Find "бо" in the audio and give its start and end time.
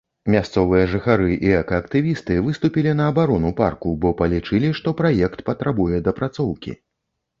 4.07-4.15